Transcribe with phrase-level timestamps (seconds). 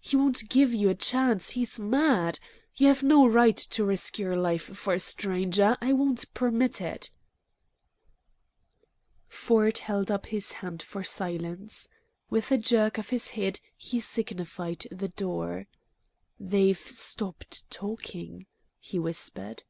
[0.00, 1.48] He won't give you a chance.
[1.48, 2.38] He's mad.
[2.76, 5.78] You have no right to risk your life for a stranger.
[5.80, 7.10] I'll not permit it"
[9.28, 11.88] Ford held up his hand for silence.
[12.28, 15.68] With a jerk of his head he signified the door.
[16.38, 18.44] "They've stopped talking,"
[18.78, 19.62] he whispered.